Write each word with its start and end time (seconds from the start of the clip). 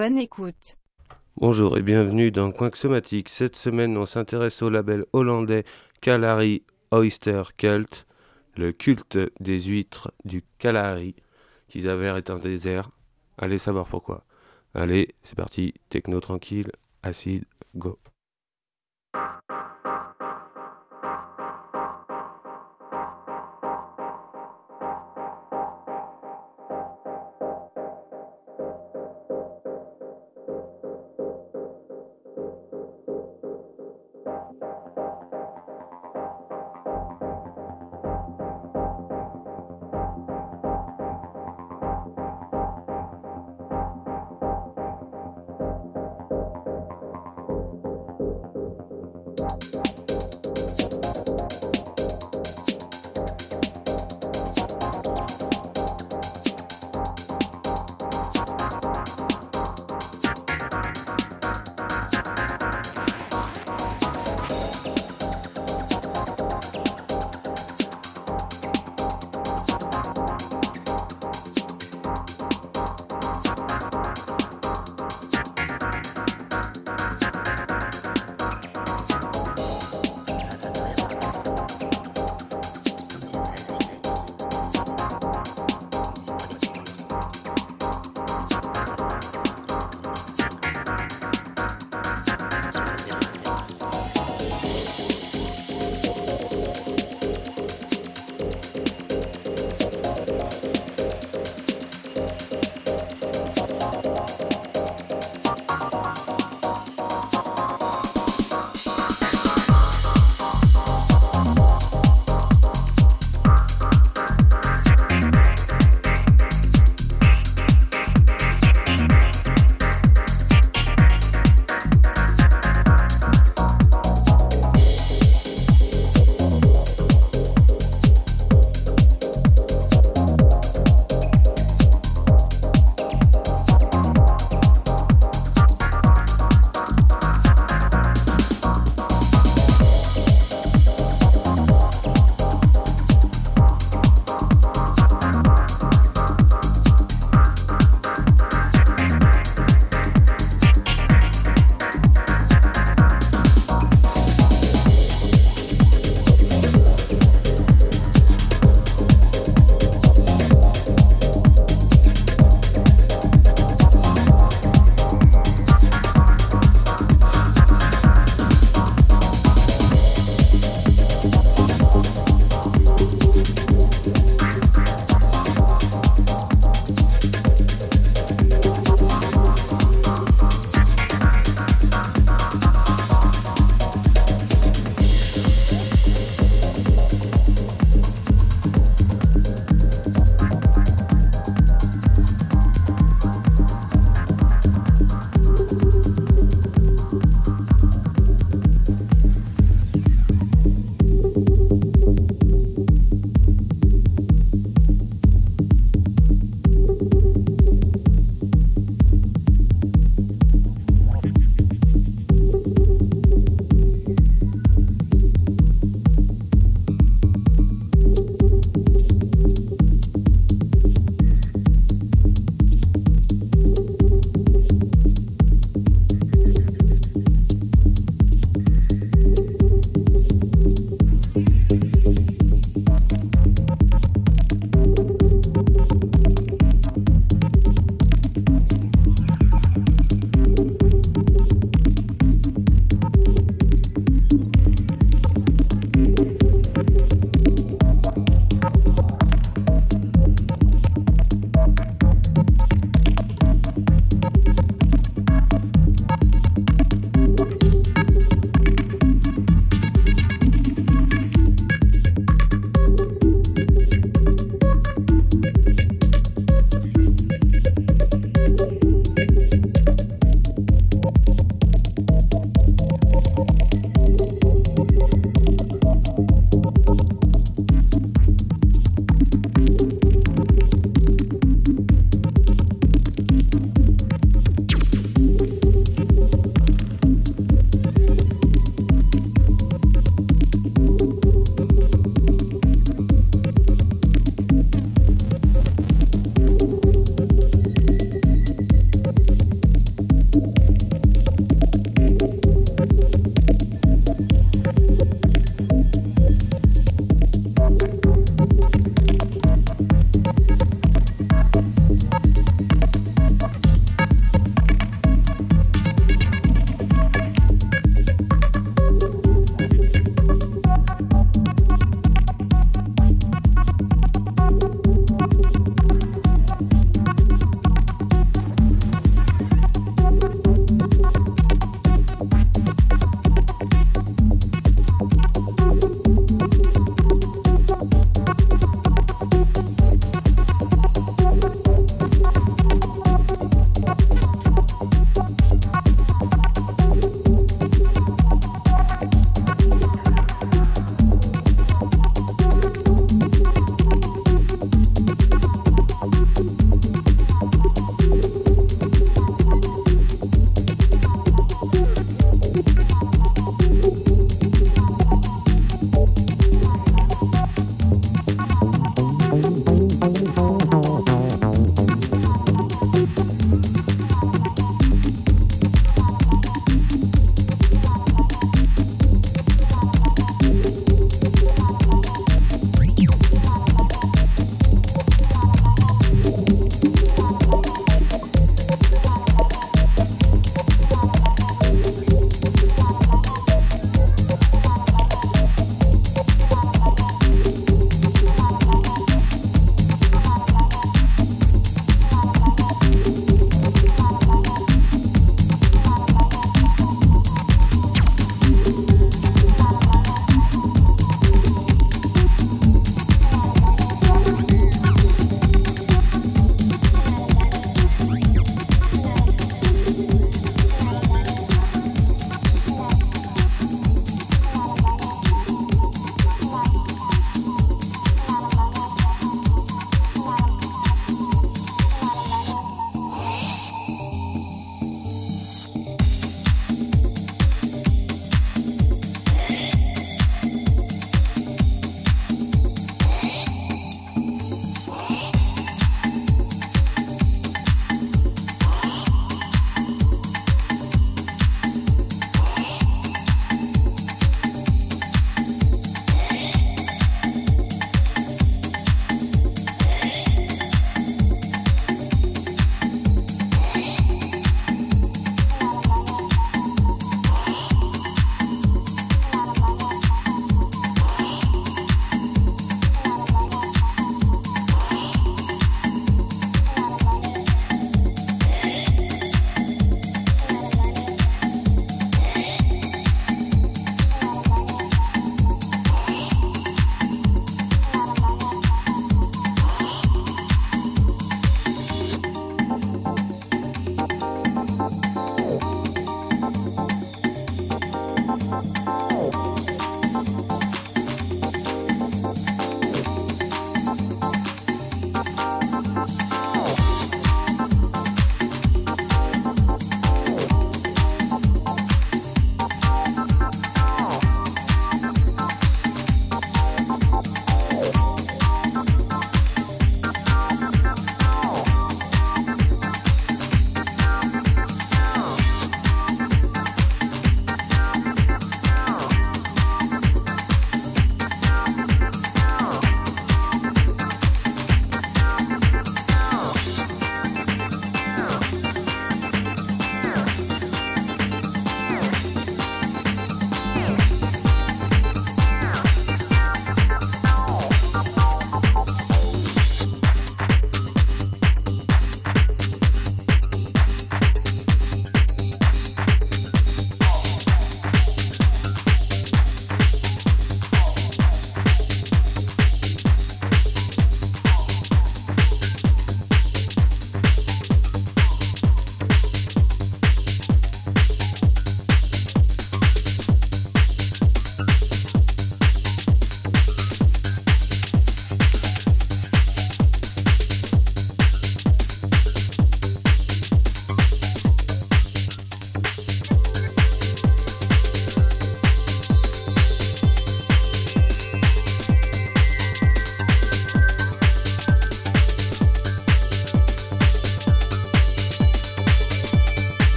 Bonne 0.00 0.16
écoute. 0.16 0.78
Bonjour 1.36 1.76
et 1.76 1.82
bienvenue 1.82 2.30
dans 2.30 2.52
Coin 2.52 2.70
Somatique. 2.72 3.28
Cette 3.28 3.54
semaine, 3.54 3.98
on 3.98 4.06
s'intéresse 4.06 4.62
au 4.62 4.70
label 4.70 5.04
hollandais 5.12 5.64
Kalahari 6.00 6.64
Oyster 6.90 7.42
Cult, 7.58 8.06
le 8.56 8.72
culte 8.72 9.18
des 9.40 9.60
huîtres 9.60 10.10
du 10.24 10.42
Kalahari, 10.56 11.16
qui 11.68 11.82
s'avère 11.82 12.16
être 12.16 12.30
un 12.30 12.38
désert. 12.38 12.88
Allez 13.36 13.58
savoir 13.58 13.86
pourquoi. 13.88 14.24
Allez, 14.72 15.14
c'est 15.22 15.36
parti, 15.36 15.74
techno 15.90 16.18
tranquille, 16.18 16.72
acide, 17.02 17.44
go. 17.74 17.98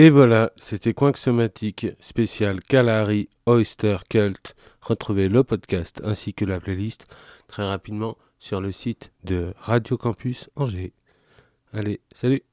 Et 0.00 0.10
voilà, 0.10 0.52
c'était 0.54 0.94
Coin 0.94 1.12
Somatique 1.12 1.88
spécial 1.98 2.62
Calari 2.62 3.28
Oyster 3.46 3.96
Cult. 4.08 4.54
Retrouvez 4.80 5.28
le 5.28 5.42
podcast 5.42 6.00
ainsi 6.04 6.34
que 6.34 6.44
la 6.44 6.60
playlist 6.60 7.04
très 7.48 7.64
rapidement 7.64 8.16
sur 8.38 8.60
le 8.60 8.70
site 8.70 9.10
de 9.24 9.52
Radio 9.58 9.96
Campus 9.96 10.50
Angers. 10.54 10.92
Allez, 11.72 12.00
salut 12.14 12.44